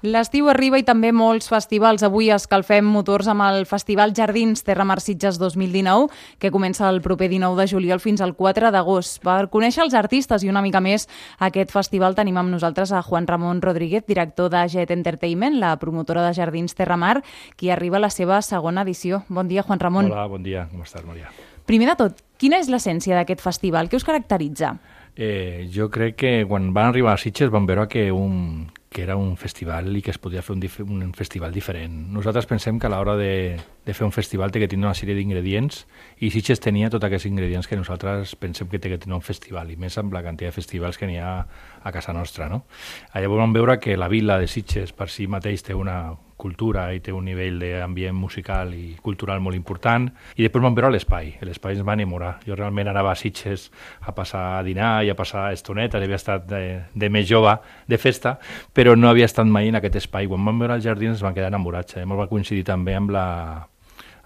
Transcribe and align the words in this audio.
L'estiu 0.00 0.46
arriba 0.48 0.78
i 0.80 0.84
també 0.86 1.10
molts 1.12 1.50
festivals. 1.52 2.00
Avui 2.06 2.30
escalfem 2.32 2.86
motors 2.88 3.26
amb 3.28 3.44
el 3.44 3.66
Festival 3.68 4.14
Jardins 4.16 4.62
Terra 4.64 4.86
Mar 4.88 4.96
Sitges 5.04 5.36
2019, 5.36 6.08
que 6.40 6.50
comença 6.50 6.88
el 6.88 7.02
proper 7.04 7.28
19 7.28 7.60
de 7.60 7.66
juliol 7.68 8.00
fins 8.00 8.22
al 8.24 8.32
4 8.38 8.70
d'agost. 8.72 9.18
Per 9.20 9.50
conèixer 9.52 9.84
els 9.84 9.92
artistes 9.92 10.40
i 10.40 10.48
una 10.48 10.62
mica 10.64 10.80
més 10.80 11.04
aquest 11.38 11.74
festival 11.76 12.16
tenim 12.16 12.40
amb 12.40 12.48
nosaltres 12.48 12.94
a 12.96 13.02
Juan 13.04 13.28
Ramon 13.28 13.60
Rodríguez, 13.60 14.06
director 14.08 14.48
de 14.48 14.64
Jet 14.72 14.90
Entertainment, 14.90 15.60
la 15.60 15.74
promotora 15.76 16.24
de 16.24 16.32
Jardins 16.32 16.74
Terra 16.74 16.96
Mar, 16.96 17.20
qui 17.60 17.68
arriba 17.68 18.00
a 18.00 18.04
la 18.08 18.10
seva 18.10 18.40
segona 18.40 18.88
edició. 18.88 19.24
Bon 19.28 19.52
dia, 19.52 19.62
Juan 19.68 19.84
Ramon. 19.84 20.08
Hola, 20.08 20.26
bon 20.32 20.42
dia. 20.42 20.64
Com 20.72 20.80
estàs, 20.80 21.04
Maria? 21.04 21.28
Primer 21.68 21.92
de 21.92 22.00
tot, 22.00 22.24
quina 22.40 22.56
és 22.56 22.72
l'essència 22.72 23.20
d'aquest 23.20 23.44
festival? 23.44 23.92
Què 23.92 24.00
us 24.00 24.08
caracteritza? 24.08 24.78
Eh, 25.12 25.68
jo 25.68 25.90
crec 25.92 26.16
que 26.16 26.36
quan 26.48 26.72
van 26.72 26.88
arribar 26.88 27.12
a 27.12 27.20
Sitges 27.20 27.52
van 27.52 27.68
veure 27.68 27.84
que 27.90 28.08
un, 28.14 28.70
que 28.90 29.04
era 29.04 29.14
un 29.14 29.36
festival 29.38 29.94
i 29.96 30.02
que 30.02 30.10
es 30.10 30.18
podia 30.18 30.42
fer 30.42 30.56
un, 30.56 30.98
un 30.98 31.12
festival 31.14 31.52
diferent. 31.54 31.92
Nosaltres 32.10 32.48
pensem 32.50 32.80
que 32.82 32.88
a 32.88 32.90
l'hora 32.90 33.14
de, 33.14 33.54
de 33.86 33.94
fer 33.94 34.02
un 34.02 34.10
festival 34.10 34.50
té 34.50 34.58
que 34.58 34.68
tindre 34.68 34.88
una 34.88 34.98
sèrie 34.98 35.14
d'ingredients 35.14 35.84
i 36.18 36.32
Sitges 36.34 36.58
tenia 36.58 36.90
tots 36.90 37.06
aquests 37.06 37.28
ingredients 37.30 37.70
que 37.70 37.78
nosaltres 37.78 38.34
pensem 38.34 38.66
que 38.66 38.82
té 38.82 38.90
que 38.90 38.98
tenir 38.98 39.14
un 39.14 39.22
festival 39.22 39.70
i 39.70 39.78
més 39.78 39.94
amb 40.02 40.10
la 40.10 40.24
quantitat 40.26 40.50
de 40.50 40.58
festivals 40.58 40.98
que 40.98 41.06
n'hi 41.06 41.20
ha 41.22 41.36
a 41.38 41.92
casa 41.94 42.12
nostra. 42.12 42.50
No? 42.50 42.64
Llavors 43.14 43.46
vam 43.46 43.54
veure 43.54 43.78
que 43.78 43.94
la 43.96 44.10
vila 44.10 44.40
de 44.42 44.50
Sitges 44.50 44.90
per 44.90 45.06
si 45.06 45.30
mateix 45.30 45.62
té 45.62 45.78
una, 45.78 46.16
cultura 46.40 46.88
i 46.96 47.02
té 47.04 47.12
un 47.12 47.26
nivell 47.28 47.60
d'ambient 47.60 48.16
musical 48.16 48.72
i 48.74 48.96
cultural 49.04 49.42
molt 49.44 49.58
important. 49.58 50.08
I 50.36 50.46
després 50.46 50.64
vam 50.64 50.76
veure 50.76 50.92
l'espai. 50.94 51.34
L'espai 51.46 51.76
ens 51.76 51.86
va 51.86 51.96
enamorar. 51.98 52.34
Jo 52.46 52.56
realment 52.58 52.90
anava 52.90 53.12
a 53.12 53.18
Sitges 53.18 53.68
a 54.00 54.14
passar 54.16 54.44
a 54.58 54.62
dinar 54.66 54.92
i 55.04 55.12
a 55.12 55.18
passar 55.18 55.50
estonetes. 55.54 56.00
Havia 56.00 56.20
estat 56.20 56.46
de, 56.50 56.62
de 56.94 57.10
més 57.12 57.28
jove, 57.28 57.56
de 57.86 57.98
festa, 58.00 58.38
però 58.74 58.96
no 58.96 59.10
havia 59.10 59.28
estat 59.28 59.48
mai 59.48 59.68
en 59.68 59.80
aquest 59.80 60.00
espai. 60.02 60.30
Quan 60.30 60.44
vam 60.48 60.64
veure 60.64 60.80
els 60.80 60.86
jardins 60.86 61.18
ens 61.18 61.26
van 61.26 61.36
quedar 61.36 61.52
enamorats. 61.52 61.98
Eh? 61.98 62.06
Ens 62.06 62.18
va 62.18 62.30
coincidir 62.30 62.64
també 62.66 62.96
amb 62.96 63.12
la, 63.14 63.26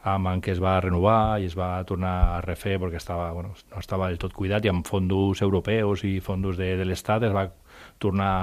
amb 0.04 0.28
en 0.28 0.42
què 0.44 0.52
es 0.52 0.60
va 0.60 0.76
renovar 0.84 1.40
i 1.40 1.48
es 1.48 1.56
va 1.56 1.78
tornar 1.88 2.14
a 2.36 2.40
refer 2.44 2.76
perquè 2.80 3.00
estava, 3.00 3.30
bueno, 3.32 3.54
no 3.72 3.80
estava 3.80 4.10
del 4.10 4.20
tot 4.20 4.34
cuidat 4.36 4.64
i 4.64 4.70
amb 4.72 4.86
fons 4.86 5.40
europeus 5.42 6.04
i 6.04 6.18
fons 6.20 6.58
de, 6.60 6.74
de 6.76 6.84
l'Estat 6.84 7.24
es 7.24 7.32
va 7.34 7.48
tornar 7.98 8.34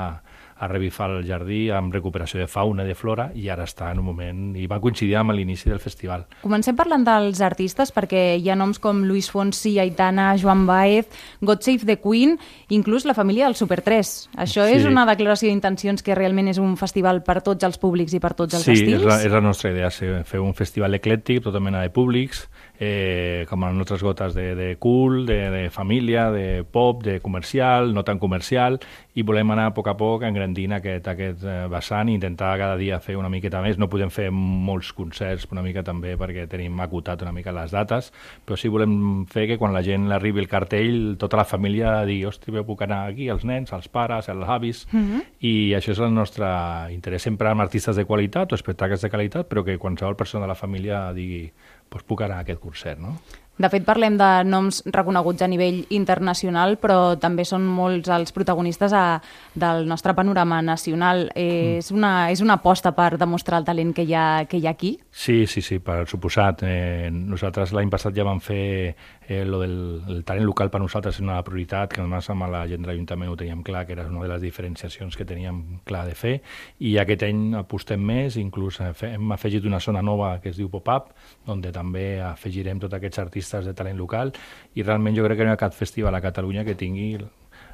a 0.61 0.67
revifar 0.69 1.09
el 1.09 1.23
jardí 1.25 1.63
amb 1.73 1.93
recuperació 1.93 2.39
de 2.39 2.45
fauna, 2.47 2.85
de 2.85 2.93
flora, 2.93 3.31
i 3.33 3.47
ara 3.49 3.65
està 3.65 3.89
en 3.91 4.01
un 4.03 4.05
moment... 4.11 4.43
i 4.53 4.67
va 4.69 4.77
coincidir 4.83 5.15
amb 5.17 5.33
l'inici 5.33 5.71
del 5.71 5.81
festival. 5.81 6.27
Comencem 6.43 6.77
parlant 6.77 7.01
dels 7.07 7.41
artistes, 7.41 7.89
perquè 7.95 8.37
hi 8.37 8.49
ha 8.51 8.57
noms 8.59 8.77
com 8.83 9.01
Luis 9.09 9.31
Fonsi, 9.33 9.73
Aitana, 9.81 10.29
Joan 10.37 10.67
Baez, 10.69 11.09
God 11.41 11.65
Save 11.65 11.89
the 11.89 11.97
Queen, 12.03 12.37
inclús 12.69 13.07
la 13.09 13.17
família 13.17 13.49
del 13.49 13.57
Super 13.57 13.81
3. 13.81 14.13
Això 14.45 14.67
sí. 14.67 14.77
és 14.77 14.85
una 14.85 15.07
declaració 15.09 15.49
d'intencions 15.49 16.05
que 16.05 16.17
realment 16.17 16.53
és 16.53 16.61
un 16.61 16.77
festival 16.77 17.23
per 17.25 17.39
tots 17.41 17.65
els 17.65 17.81
públics 17.81 18.13
i 18.13 18.21
per 18.21 18.35
tots 18.37 18.59
els 18.59 18.67
sí, 18.67 18.77
estils? 18.77 19.01
Sí, 19.01 19.01
és, 19.01 19.09
la, 19.09 19.17
és 19.25 19.33
la 19.33 19.41
nostra 19.41 19.73
idea, 19.73 19.89
fer 19.89 20.43
un 20.45 20.53
festival 20.53 20.93
eclèctic, 21.01 21.41
tota 21.47 21.63
mena 21.63 21.81
de 21.81 21.89
públics, 21.89 22.45
eh, 22.83 23.45
com 23.47 23.61
les 23.61 23.75
nostres 23.77 24.01
gotes 24.01 24.33
de, 24.33 24.55
de 24.55 24.75
cool, 24.81 25.27
de, 25.27 25.51
de 25.53 25.69
família, 25.69 26.31
de 26.31 26.63
pop, 26.63 27.03
de 27.03 27.19
comercial, 27.21 27.93
no 27.93 28.01
tan 28.03 28.17
comercial, 28.17 28.79
i 29.13 29.21
volem 29.21 29.51
anar 29.53 29.67
a 29.69 29.73
poc 29.75 29.91
a 29.91 29.93
poc 29.99 30.23
engrandint 30.25 30.73
aquest, 30.79 31.05
aquest 31.11 31.43
eh, 31.45 31.67
vessant 31.69 32.09
i 32.09 32.15
intentar 32.17 32.55
cada 32.57 32.79
dia 32.79 32.97
fer 33.03 33.19
una 33.19 33.29
miqueta 33.29 33.61
més. 33.61 33.77
No 33.77 33.89
podem 33.91 34.09
fer 34.09 34.31
molts 34.33 34.89
concerts 34.97 35.45
una 35.51 35.61
mica 35.61 35.83
també 35.85 36.15
perquè 36.17 36.47
tenim 36.49 36.79
acotat 36.81 37.21
una 37.21 37.33
mica 37.35 37.53
les 37.53 37.69
dates, 37.75 38.09
però 38.47 38.57
sí 38.57 38.71
volem 38.73 39.27
fer 39.29 39.45
que 39.51 39.59
quan 39.61 39.75
la 39.77 39.83
gent 39.85 40.09
arribi 40.15 40.41
el 40.41 40.49
cartell, 40.49 41.19
tota 41.21 41.37
la 41.37 41.45
família 41.45 41.99
digui, 42.09 42.25
hosti, 42.25 42.49
jo 42.55 42.63
puc 42.65 42.81
anar 42.87 43.03
aquí, 43.11 43.27
els 43.29 43.45
nens, 43.45 43.75
els 43.77 43.91
pares, 43.93 44.31
els 44.33 44.49
avis, 44.49 44.87
mm 44.89 45.03
-hmm. 45.03 45.21
i 45.39 45.53
això 45.77 45.91
és 45.91 45.99
el 45.99 46.13
nostre 46.13 46.47
interès 46.89 47.21
sempre 47.21 47.49
amb 47.49 47.61
artistes 47.61 47.95
de 47.95 48.05
qualitat 48.05 48.51
o 48.51 48.55
espectacles 48.55 49.01
de 49.01 49.09
qualitat, 49.09 49.47
però 49.47 49.63
que 49.63 49.77
qualsevol 49.77 50.15
persona 50.15 50.45
de 50.45 50.47
la 50.47 50.55
família 50.55 51.13
digui, 51.13 51.51
pues 51.91 52.07
puc 52.07 52.23
anar 52.23 52.39
a 52.39 52.45
aquest 52.45 52.61
concert, 52.63 53.01
no? 53.03 53.17
De 53.59 53.69
fet, 53.69 53.83
parlem 53.85 54.15
de 54.17 54.27
noms 54.47 54.79
reconeguts 54.89 55.43
a 55.43 55.47
nivell 55.51 55.83
internacional, 55.93 56.77
però 56.81 57.17
també 57.21 57.43
són 57.45 57.65
molts 57.67 58.09
els 58.09 58.33
protagonistes 58.33 58.93
a, 58.95 59.19
del 59.53 59.85
nostre 59.89 60.15
panorama 60.17 60.61
nacional. 60.65 61.27
Eh, 61.35 61.75
mm. 61.75 61.83
És, 61.83 61.91
una, 61.93 62.13
és 62.31 62.41
una 62.41 62.57
aposta 62.57 62.95
per 62.97 63.19
demostrar 63.21 63.59
el 63.61 63.67
talent 63.67 63.91
que 63.93 64.07
hi 64.07 64.15
ha, 64.17 64.45
que 64.49 64.57
hi 64.57 64.65
ha 64.65 64.73
aquí? 64.73 64.95
Sí, 65.11 65.45
sí, 65.45 65.61
sí, 65.61 65.77
per 65.83 66.07
suposat. 66.09 66.63
Eh, 66.65 67.11
nosaltres 67.11 67.75
l'any 67.75 67.91
passat 67.91 68.15
ja 68.17 68.25
vam 68.25 68.41
fer 68.41 68.95
eh, 69.27 69.43
lo 69.45 69.59
del 69.61 69.77
el 70.07 70.23
talent 70.25 70.47
local 70.47 70.71
per 70.71 70.81
nosaltres 70.81 71.19
és 71.19 71.21
una 71.21 71.37
prioritat, 71.45 71.93
que 71.93 72.01
només 72.01 72.31
amb 72.31 72.47
la 72.49 72.63
gent 72.71 72.81
de 72.81 72.89
l'Ajuntament 72.89 73.29
ho 73.29 73.37
teníem 73.37 73.61
clar, 73.67 73.83
que 73.85 73.93
era 73.93 74.07
una 74.07 74.23
de 74.23 74.31
les 74.31 74.41
diferenciacions 74.41 75.19
que 75.19 75.27
teníem 75.27 75.81
clar 75.85 76.07
de 76.07 76.15
fer, 76.17 76.33
i 76.79 76.95
aquest 77.01 77.27
any 77.27 77.51
apostem 77.59 78.01
més, 78.01 78.39
inclús 78.41 78.79
hem 78.81 79.35
afegit 79.35 79.67
una 79.67 79.83
zona 79.83 80.01
nova 80.01 80.33
que 80.41 80.49
es 80.49 80.57
diu 80.57 80.71
Pop-Up, 80.71 81.13
on 81.51 81.61
també 81.61 82.21
afegirem 82.25 82.79
tots 82.81 82.97
aquests 82.97 83.21
artistes 83.21 83.40
artistes 83.41 83.65
de 83.65 83.73
talent 83.73 83.97
local 83.97 84.33
i 84.75 84.83
realment 84.83 85.17
jo 85.17 85.25
crec 85.25 85.41
que 85.41 85.45
no 85.45 85.51
hi 85.51 85.57
ha 85.57 85.65
cap 85.67 85.73
festival 85.73 86.15
a 86.15 86.21
Catalunya 86.21 86.65
que 86.65 86.77
tingui 86.77 87.17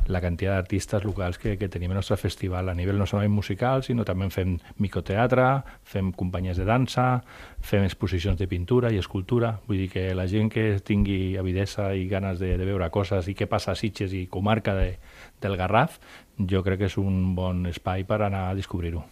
la 0.08 0.22
quantitat 0.24 0.56
d'artistes 0.56 1.04
locals 1.04 1.38
que, 1.38 1.58
que 1.60 1.68
tenim 1.68 1.92
al 1.92 2.00
nostre 2.00 2.16
festival 2.16 2.70
a 2.70 2.76
nivell 2.78 2.96
no 2.96 3.06
solament 3.06 3.34
musical, 3.36 3.84
sinó 3.84 4.06
també 4.08 4.30
fem 4.32 4.54
microteatre, 4.80 5.48
fem 5.84 6.14
companyies 6.16 6.62
de 6.62 6.68
dansa, 6.68 7.08
fem 7.60 7.84
exposicions 7.84 8.40
de 8.40 8.48
pintura 8.48 8.92
i 8.94 9.02
escultura. 9.02 9.58
Vull 9.68 9.82
dir 9.84 9.90
que 9.92 10.06
la 10.16 10.28
gent 10.32 10.48
que 10.54 10.80
tingui 10.80 11.36
avidesa 11.36 11.90
i 11.92 12.08
ganes 12.08 12.40
de, 12.40 12.54
de 12.56 12.70
veure 12.70 12.88
coses 12.90 13.28
i 13.28 13.36
què 13.36 13.50
passa 13.52 13.74
a 13.74 13.76
Sitges 13.76 14.16
i 14.16 14.30
comarca 14.32 14.78
de, 14.80 14.94
del 15.44 15.60
Garraf, 15.60 16.00
jo 16.40 16.64
crec 16.64 16.86
que 16.86 16.88
és 16.88 16.98
un 17.02 17.36
bon 17.36 17.66
espai 17.68 18.08
per 18.08 18.22
anar 18.22 18.48
a 18.48 18.56
descobrir-ho. 18.56 19.04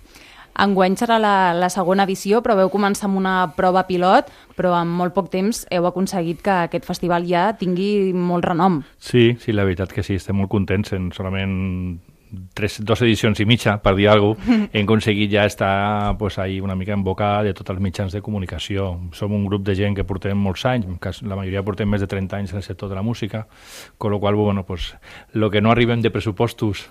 Enguany 0.56 0.96
serà 0.96 1.20
la, 1.20 1.36
la 1.58 1.70
segona 1.74 2.06
edició, 2.08 2.42
però 2.44 2.56
veu 2.56 2.72
començar 2.72 3.10
amb 3.10 3.20
una 3.20 3.36
prova 3.58 3.86
pilot, 3.90 4.32
però 4.56 4.76
en 4.80 4.88
molt 4.88 5.16
poc 5.16 5.30
temps 5.34 5.66
heu 5.74 5.88
aconseguit 5.90 6.42
que 6.46 6.58
aquest 6.70 6.88
festival 6.88 7.28
ja 7.28 7.50
tingui 7.60 8.14
molt 8.16 8.48
renom. 8.48 8.82
Sí, 8.98 9.34
sí, 9.42 9.52
la 9.52 9.68
veritat 9.68 9.92
que 9.92 10.04
sí, 10.04 10.16
estem 10.16 10.40
molt 10.40 10.52
contents 10.52 10.96
en 10.96 11.12
solament 11.16 11.56
tres, 12.54 12.80
dos 12.84 13.02
edicions 13.02 13.40
i 13.40 13.46
mitja, 13.48 13.78
per 13.84 13.96
dir 13.96 14.08
alguna 14.10 14.36
cosa, 14.36 14.70
hem 14.74 14.86
aconseguit 14.86 15.32
ja 15.32 15.46
estar 15.46 16.16
pues, 16.18 16.40
ahí 16.40 16.60
una 16.62 16.76
mica 16.76 16.94
en 16.94 17.04
boca 17.04 17.44
de 17.44 17.54
tots 17.54 17.76
els 17.76 17.82
mitjans 17.82 18.16
de 18.16 18.22
comunicació. 18.22 18.94
Som 19.14 19.36
un 19.36 19.46
grup 19.46 19.66
de 19.68 19.76
gent 19.76 19.96
que 19.96 20.08
portem 20.08 20.38
molts 20.40 20.66
anys, 20.70 20.88
que 21.02 21.14
la 21.28 21.38
majoria 21.38 21.64
portem 21.64 21.90
més 21.90 22.04
de 22.04 22.10
30 22.12 22.40
anys 22.40 22.56
en 22.56 22.62
el 22.62 22.68
sector 22.68 22.90
de 22.90 22.96
la 22.96 23.04
música, 23.04 23.48
con 23.98 24.12
lo 24.12 24.20
qual, 24.20 24.36
bueno, 24.36 24.66
pues, 24.66 24.96
lo 25.34 25.52
que 25.52 25.62
no 25.62 25.72
arribem 25.72 26.02
de 26.02 26.12
pressupostos 26.12 26.90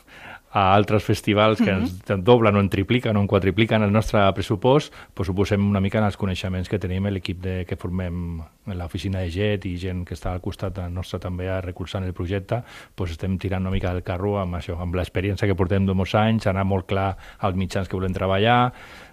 a 0.54 0.68
altres 0.72 1.02
festivals 1.02 1.58
que 1.58 1.72
ens 1.72 1.96
mhm. 1.98 2.22
doblen 2.22 2.54
o 2.54 2.62
en 2.62 2.68
tripliquen 2.70 3.16
o 3.18 3.20
en 3.20 3.26
quadripliquen 3.26 3.82
el 3.82 3.90
nostre 3.92 4.22
pressupost, 4.36 4.94
pues 5.12 5.28
ho 5.28 5.34
posem 5.34 5.58
una 5.66 5.82
mica 5.82 5.98
en 5.98 6.06
els 6.06 6.16
coneixements 6.16 6.70
que 6.70 6.78
tenim 6.78 7.08
l'equip 7.10 7.42
que 7.66 7.76
formem 7.76 8.38
en 8.70 8.78
l'oficina 8.78 9.24
de 9.24 9.32
JET 9.34 9.66
i 9.66 9.74
gent 9.82 10.04
que 10.06 10.14
està 10.14 10.30
al 10.30 10.40
costat 10.44 10.78
nostre 10.94 11.18
també 11.18 11.50
a 11.50 11.58
recolzant 11.60 12.06
el 12.06 12.14
projecte, 12.14 12.62
pues 12.94 13.10
estem 13.10 13.34
tirant 13.36 13.66
una 13.66 13.74
mica 13.74 13.90
del 13.92 14.06
carro 14.06 14.38
amb 14.38 14.60
això, 14.60 14.78
amb 14.80 14.94
l'experiència 14.94 15.50
que 15.50 15.58
portem 15.58 15.90
de 15.90 15.96
molts 15.98 16.14
anys, 16.14 16.46
anar 16.46 16.64
molt 16.64 16.86
clar 16.86 17.10
als 17.40 17.58
mitjans 17.58 17.90
que 17.90 17.98
volem 17.98 18.14
treballar, 18.14 18.70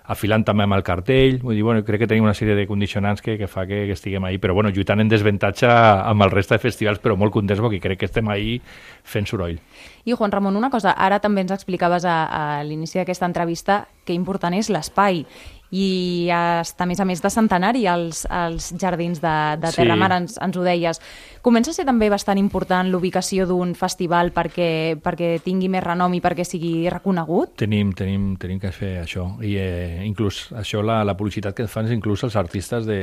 afilant 0.10 0.44
també 0.48 0.66
amb 0.66 0.76
el 0.76 0.84
cartell, 0.84 1.40
vull 1.44 1.56
dir, 1.56 1.64
bueno, 1.64 1.84
crec 1.86 2.04
que 2.04 2.10
tenim 2.10 2.26
una 2.26 2.34
sèrie 2.38 2.56
de 2.58 2.66
condicionants 2.68 3.22
que, 3.22 3.38
que 3.38 3.48
fa 3.48 3.66
que, 3.70 3.86
que 3.90 3.96
estiguem 3.98 4.26
ahí, 4.26 4.40
però 4.42 4.56
bueno, 4.58 4.72
lluitant 4.74 5.04
en 5.04 5.12
desavantatge 5.12 5.70
amb 5.70 6.26
el 6.26 6.34
reste 6.34 6.58
de 6.58 6.64
festivals, 6.64 7.00
però 7.04 7.16
molt 7.20 7.34
contents 7.36 7.62
perquè 7.62 7.82
crec 7.84 8.02
que 8.02 8.10
estem 8.10 8.28
ahí 8.34 8.58
fent 9.04 9.30
soroll. 9.30 9.60
I 10.06 10.18
Juan 10.18 10.34
Ramon, 10.34 10.58
una 10.58 10.72
cosa, 10.74 10.96
ara 10.98 11.22
també 11.22 11.46
ens 11.46 11.54
explicaves 11.54 12.06
a, 12.06 12.18
a 12.26 12.44
l'inici 12.66 13.00
d'aquesta 13.00 13.30
entrevista 13.30 13.86
que 14.06 14.18
important 14.18 14.58
és 14.58 14.72
l'espai 14.74 15.26
i 15.72 16.28
està, 16.36 16.84
a 16.84 16.90
més 16.90 17.00
a 17.00 17.06
més, 17.08 17.22
de 17.24 17.32
centenari 17.32 17.86
als, 17.88 18.26
als 18.30 18.72
jardins 18.80 19.22
de, 19.24 19.36
de 19.62 19.72
Terramar, 19.72 20.12
sí. 20.12 20.18
ens, 20.20 20.38
ens 20.44 20.58
ho 20.60 20.66
deies. 20.66 21.00
Comença 21.42 21.72
a 21.72 21.78
ser 21.78 21.86
també 21.88 22.10
bastant 22.12 22.40
important 22.42 22.92
l'ubicació 22.92 23.48
d'un 23.50 23.72
festival 23.80 24.34
perquè, 24.36 25.00
perquè 25.02 25.38
tingui 25.46 25.72
més 25.72 25.84
renom 25.86 26.14
i 26.14 26.22
perquè 26.24 26.46
sigui 26.48 26.90
reconegut? 26.92 27.56
Tenim, 27.64 27.96
tenim, 27.98 28.36
tenim 28.42 28.60
que 28.60 28.74
fer 28.76 28.98
això. 29.06 29.30
I 29.42 29.56
eh, 29.62 30.04
inclús 30.08 30.50
això, 30.60 30.84
la, 30.84 31.02
la 31.08 31.16
publicitat 31.18 31.56
que 31.56 31.70
fan 31.72 31.90
inclús 31.92 32.26
els 32.28 32.36
artistes 32.40 32.86
de, 32.86 33.00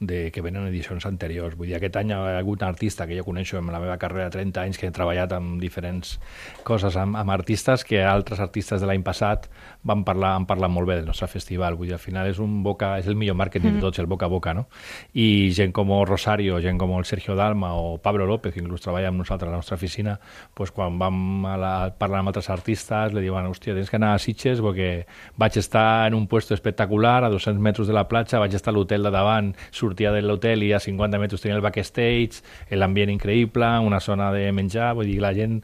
de, 0.00 0.30
que 0.32 0.40
venen 0.40 0.66
edicions 0.66 1.04
anteriors. 1.06 1.54
Vull 1.56 1.68
dir, 1.68 1.76
aquest 1.76 1.98
any 2.00 2.10
hi 2.10 2.16
ha 2.16 2.38
hagut 2.38 2.64
un 2.64 2.68
artista 2.68 3.06
que 3.06 3.18
jo 3.18 3.24
coneixo 3.26 3.58
en 3.60 3.68
la 3.68 3.80
meva 3.82 3.98
carrera 4.00 4.30
de 4.30 4.34
30 4.38 4.62
anys 4.64 4.80
que 4.80 4.88
he 4.88 4.94
treballat 4.96 5.32
amb 5.36 5.60
diferents 5.60 6.16
coses 6.64 6.96
amb, 6.96 7.18
amb 7.20 7.34
artistes 7.36 7.84
que 7.84 8.00
altres 8.02 8.40
artistes 8.40 8.80
de 8.80 8.88
l'any 8.88 9.04
passat 9.04 9.50
van 9.84 10.04
parlar, 10.04 10.32
han 10.38 10.46
parlat 10.48 10.72
molt 10.72 10.88
bé 10.88 10.96
del 10.98 11.06
nostre 11.12 11.28
festival. 11.28 11.76
Vull 11.76 11.92
dir, 11.92 11.96
al 11.98 12.02
final 12.02 12.30
és 12.32 12.40
un 12.40 12.62
boca, 12.64 12.94
és 12.98 13.06
el 13.06 13.16
millor 13.20 13.36
màrqueting 13.36 13.74
mm 13.74 13.80
de 13.80 13.84
tots, 13.84 14.00
el 14.02 14.08
boca 14.10 14.26
a 14.26 14.32
boca, 14.32 14.54
no? 14.56 14.66
I 15.14 15.52
gent 15.54 15.72
com 15.72 15.92
Rosario, 16.04 16.58
gent 16.60 16.78
com 16.78 16.90
el 16.96 17.04
Sergio 17.04 17.36
Dalma 17.36 17.74
o 17.76 17.98
Pablo 17.98 18.26
López, 18.26 18.54
que 18.54 18.60
inclús 18.60 18.82
treballa 18.82 19.08
amb 19.08 19.20
nosaltres 19.20 19.48
a 19.48 19.52
la 19.52 19.60
nostra 19.60 19.76
oficina, 19.76 20.18
pues, 20.54 20.72
quan 20.72 20.98
vam 20.98 21.46
a 21.46 21.56
la, 21.60 21.72
parlar 21.96 22.20
amb 22.20 22.32
altres 22.32 22.50
artistes, 22.50 23.12
li 23.14 23.22
diuen, 23.22 23.46
hòstia, 23.46 23.76
tens 23.76 23.90
que 23.90 23.98
anar 24.00 24.14
a 24.14 24.18
Sitges 24.18 24.60
perquè 24.64 24.90
vaig 25.38 25.56
estar 25.60 26.08
en 26.08 26.16
un 26.16 26.26
puesto 26.26 26.54
espectacular 26.54 27.24
a 27.24 27.30
200 27.30 27.60
metres 27.62 27.86
de 27.86 27.94
la 27.94 28.06
platja, 28.08 28.40
vaig 28.42 28.54
estar 28.56 28.72
a 28.72 28.76
l'hotel 28.76 29.06
de 29.06 29.12
davant, 29.14 29.54
sortia 29.90 30.14
de 30.14 30.22
l'hotel 30.22 30.62
i 30.64 30.72
a 30.72 30.80
50 30.80 31.18
metres 31.18 31.42
tenia 31.42 31.58
el 31.58 31.64
backstage, 31.64 32.44
l'ambient 32.70 33.10
increïble, 33.12 33.68
una 33.84 34.00
zona 34.00 34.30
de 34.32 34.50
menjar, 34.54 34.94
vull 34.94 35.10
dir, 35.10 35.20
la 35.22 35.34
gent 35.34 35.60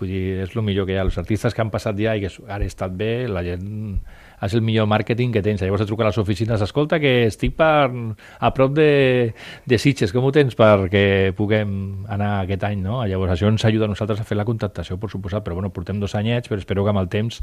vull 0.00 0.08
dir, 0.08 0.24
és 0.44 0.56
el 0.56 0.64
millor 0.64 0.88
que 0.88 0.94
hi 0.94 1.00
ha. 1.00 1.04
Els 1.04 1.18
artistes 1.20 1.56
que 1.56 1.64
han 1.64 1.72
passat 1.72 1.98
ja 2.00 2.16
i 2.16 2.24
que 2.24 2.30
he 2.32 2.66
estat 2.68 2.94
bé, 2.96 3.28
la 3.28 3.44
gent 3.44 4.00
és 4.46 4.54
el 4.56 4.62
millor 4.64 4.88
màrqueting 4.90 5.32
que 5.34 5.42
tens. 5.44 5.62
Llavors 5.62 5.84
et 5.84 5.90
truca 5.90 6.06
a 6.06 6.10
les 6.10 6.18
oficines, 6.20 6.62
escolta 6.64 7.00
que 7.02 7.26
estic 7.28 7.54
per, 7.58 7.90
a 8.38 8.52
prop 8.56 8.72
de, 8.76 9.32
de 9.68 9.78
Sitges, 9.78 10.14
com 10.14 10.24
ho 10.24 10.32
tens 10.34 10.56
perquè 10.58 11.32
puguem 11.36 12.06
anar 12.10 12.32
aquest 12.44 12.64
any, 12.70 12.80
no? 12.84 13.00
Llavors 13.08 13.34
això 13.36 13.50
ens 13.50 13.64
ajuda 13.68 13.88
a 13.88 13.92
nosaltres 13.92 14.22
a 14.22 14.26
fer 14.28 14.38
la 14.38 14.46
contractació, 14.48 14.98
per 15.00 15.10
suposat, 15.12 15.44
però 15.44 15.58
bueno, 15.58 15.72
portem 15.74 16.00
dos 16.00 16.14
anyets, 16.18 16.48
però 16.48 16.60
espero 16.60 16.84
que 16.84 16.94
amb 16.94 17.02
el 17.02 17.10
temps 17.12 17.40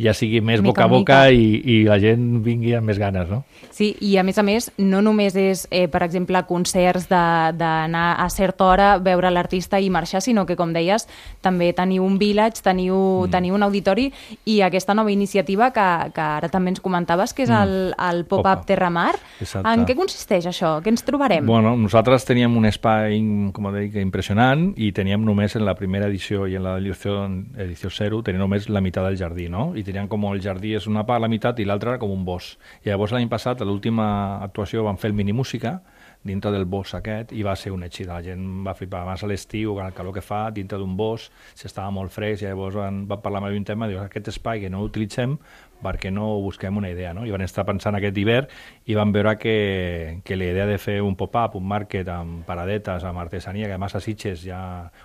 ja 0.00 0.14
sigui 0.16 0.40
més 0.40 0.62
mica 0.62 0.86
boca 0.86 0.86
a 0.86 0.92
boca 0.92 1.34
i, 1.34 1.60
i 1.64 1.76
la 1.88 1.98
gent 2.02 2.40
vingui 2.44 2.76
amb 2.78 2.90
més 2.90 3.00
ganes, 3.02 3.28
no? 3.30 3.42
Sí, 3.74 3.92
i 4.00 4.16
a 4.20 4.24
més 4.26 4.38
a 4.38 4.44
més, 4.46 4.70
no 4.78 5.02
només 5.04 5.36
és, 5.36 5.66
eh, 5.70 5.86
per 5.90 6.02
exemple, 6.06 6.42
concerts 6.48 7.08
d'anar 7.10 8.06
a 8.22 8.28
certa 8.30 8.66
hora, 8.70 8.90
veure 9.02 9.30
l'artista 9.32 9.80
i 9.80 9.90
marxar, 9.90 10.22
sinó 10.24 10.46
que, 10.46 10.56
com 10.56 10.72
deies, 10.76 11.08
també 11.44 11.72
teniu 11.76 12.04
un 12.06 12.18
village, 12.18 12.62
teniu, 12.64 12.96
mm. 13.26 13.32
teniu 13.34 13.56
un 13.56 13.66
auditori 13.66 14.10
i 14.46 14.60
aquesta 14.64 14.94
nova 14.94 15.12
iniciativa 15.12 15.72
que, 15.74 15.88
que 16.14 16.28
ara 16.36 16.50
també 16.52 16.72
ens 16.74 16.82
comentaves, 16.84 17.34
que 17.36 17.44
és 17.46 17.50
mm. 17.52 17.62
el, 17.62 17.94
el 18.08 18.24
Pop-Up 18.28 18.66
Terramar. 18.68 19.14
Exacte. 19.40 19.64
En 19.72 19.86
què 19.88 19.96
consisteix 19.98 20.48
això? 20.50 20.76
Què 20.84 20.92
ens 20.92 21.04
trobarem? 21.06 21.46
Bueno, 21.46 21.74
nosaltres 21.80 22.26
teníem 22.28 22.56
un 22.56 22.68
espai, 22.68 23.18
com 23.56 23.70
dic, 23.74 23.98
impressionant 24.02 24.68
i 24.76 24.92
teníem 24.96 25.24
només 25.26 25.56
en 25.58 25.66
la 25.66 25.76
primera 25.78 26.08
edició 26.10 26.46
i 26.46 26.56
en 26.58 26.66
l'edició 26.66 27.18
edició 27.66 27.90
0 27.90 28.22
teníem 28.26 28.44
només 28.44 28.70
la 28.70 28.82
meitat 28.84 29.08
del 29.08 29.18
jardí, 29.18 29.48
no? 29.52 29.70
I 29.76 29.84
teníem 29.86 30.08
com 30.12 30.24
el 30.30 30.42
jardí 30.44 30.74
és 30.76 30.86
una 30.90 31.06
part 31.08 31.22
la 31.24 31.30
meitat 31.32 31.60
i 31.60 31.66
l'altra 31.68 31.98
com 32.02 32.12
un 32.12 32.24
bosc. 32.26 32.56
I 32.84 32.92
llavors 32.92 33.14
l'any 33.16 33.28
passat, 33.32 33.60
a 33.60 33.68
l'última 33.68 34.06
actuació, 34.44 34.84
vam 34.86 34.98
fer 35.00 35.12
el 35.12 35.18
mini 35.18 35.34
música 35.36 35.80
dintre 36.26 36.52
del 36.54 36.66
bosc 36.66 36.98
aquest 36.98 37.32
i 37.32 37.44
va 37.46 37.54
ser 37.56 37.72
un 37.74 37.86
èxit. 37.86 38.08
La 38.10 38.20
gent 38.24 38.42
va 38.66 38.74
flipar. 38.74 39.04
Abans 39.06 39.22
a 39.24 39.30
l'estiu, 39.30 39.78
el 39.82 39.94
calor 39.96 40.14
que 40.16 40.24
fa, 40.24 40.46
dintre 40.54 40.78
d'un 40.82 40.96
bosc, 40.98 41.32
s'estava 41.54 41.92
molt 41.94 42.12
fresc 42.14 42.42
i 42.42 42.50
llavors 42.50 42.76
van, 42.76 43.04
van 43.08 43.22
parlar 43.22 43.44
amb 43.44 43.54
un 43.54 43.64
tema, 43.64 43.88
diu, 43.88 44.02
aquest 44.02 44.34
espai 44.34 44.64
que 44.64 44.72
no 44.72 44.84
utilitzem 44.84 45.38
perquè 45.82 46.10
no 46.10 46.40
busquem 46.40 46.76
una 46.76 46.90
idea, 46.90 47.12
no? 47.14 47.26
I 47.26 47.32
van 47.34 47.44
estar 47.44 47.66
pensant 47.68 47.96
aquest 47.98 48.16
hivern 48.16 48.48
i 48.88 48.96
van 48.96 49.12
veure 49.12 49.34
que, 49.36 50.20
que 50.24 50.36
la 50.36 50.48
idea 50.48 50.66
de 50.66 50.78
fer 50.80 51.00
un 51.04 51.16
pop-up, 51.20 51.56
un 51.58 51.66
market 51.68 52.08
amb 52.08 52.46
paradetes, 52.48 53.04
amb 53.04 53.20
artesania, 53.20 53.68
que 53.68 53.76
a 53.76 53.80
més 53.80 53.94
a 53.94 54.00
Sitges 54.00 54.46
hi 54.46 54.54
ha 54.56 54.62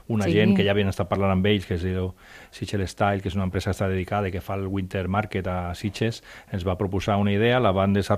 una 0.08 0.30
sí. 0.30 0.38
gent 0.38 0.56
que 0.56 0.66
ja 0.66 0.72
havien 0.76 0.92
estat 0.92 1.10
parlant 1.12 1.36
amb 1.36 1.50
ells, 1.52 1.68
que 1.68 1.76
es 1.76 1.84
diu 1.86 2.14
Sitges 2.56 2.96
Style, 2.96 3.22
que 3.22 3.32
és 3.32 3.36
una 3.38 3.50
empresa 3.50 3.72
que 3.72 3.78
està 3.78 3.90
dedicada 3.92 4.32
i 4.32 4.36
que 4.36 4.44
fa 4.44 4.56
el 4.60 4.68
Winter 4.68 5.08
Market 5.12 5.48
a 5.52 5.60
Sitges, 5.76 6.24
ens 6.52 6.68
va 6.68 6.78
proposar 6.80 7.20
una 7.22 7.36
idea, 7.36 7.60
la 7.60 7.76
van 7.76 7.94
desenvolupar 7.94 8.12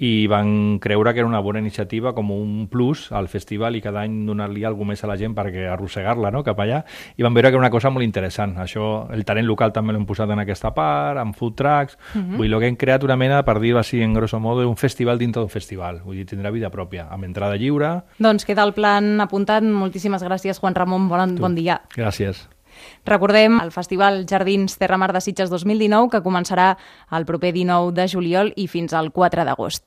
i 0.00 0.26
van 0.26 0.78
creure 0.80 1.12
que 1.12 1.20
era 1.20 1.28
una 1.28 1.42
bona 1.44 1.60
iniciativa 1.60 2.14
com 2.16 2.30
un 2.32 2.68
plus 2.72 3.10
al 3.12 3.28
festival 3.28 3.76
i 3.76 3.82
cada 3.84 4.00
any 4.06 4.14
donar-li 4.26 4.64
alguna 4.64 4.94
més 4.94 5.04
a 5.04 5.10
la 5.10 5.16
gent 5.20 5.34
perquè 5.36 5.66
arrossegar-la 5.68 6.30
no? 6.32 6.40
cap 6.46 6.58
allà 6.64 6.80
i 7.16 7.26
van 7.26 7.36
veure 7.36 7.50
que 7.50 7.58
era 7.58 7.60
una 7.60 7.70
cosa 7.70 7.92
molt 7.92 8.06
interessant 8.06 8.56
això, 8.64 9.10
el 9.12 9.26
talent 9.28 9.46
local 9.46 9.74
també 9.76 9.92
l'hem 9.92 10.06
posat 10.08 10.32
en 10.32 10.40
aquesta 10.40 10.72
part 10.76 11.20
amb 11.20 11.36
food 11.36 11.58
trucks, 11.60 11.98
uh 12.14 12.18
mhm. 12.18 12.30
-huh. 12.30 12.36
vull 12.38 12.48
dir 12.48 12.58
que 12.60 12.66
hem 12.66 12.76
creat 12.76 13.04
una 13.04 13.16
mena, 13.16 13.42
per 13.44 13.60
dir-ho 13.60 13.78
així 13.78 14.00
en 14.00 14.14
grosso 14.14 14.40
modo 14.40 14.68
un 14.68 14.76
festival 14.76 15.18
dintre 15.18 15.40
d'un 15.40 15.50
festival, 15.50 16.00
vull 16.04 16.16
dir, 16.16 16.26
tindrà 16.26 16.50
vida 16.50 16.70
pròpia 16.70 17.08
amb 17.10 17.24
entrada 17.24 17.56
lliure. 17.56 18.02
Doncs 18.18 18.44
queda 18.44 18.64
el 18.64 18.72
plan 18.72 19.20
apuntat, 19.20 19.62
moltíssimes 19.62 20.22
gràcies 20.22 20.58
Juan 20.60 20.74
Ramon, 20.74 21.08
bon, 21.08 21.36
bon 21.36 21.54
dia. 21.54 21.80
Gràcies. 21.94 22.48
Recordem 23.04 23.58
el 23.60 23.72
Festival 23.72 24.26
Jardins 24.28 24.78
Terra 24.78 24.98
Mar 25.00 25.12
de 25.12 25.20
Sitges 25.20 25.50
2019 25.50 26.10
que 26.12 26.22
començarà 26.24 26.74
el 27.16 27.26
proper 27.26 27.52
19 27.56 27.94
de 27.96 28.06
juliol 28.08 28.52
i 28.56 28.66
fins 28.68 28.94
al 28.94 29.10
4 29.12 29.44
d'agost. 29.48 29.78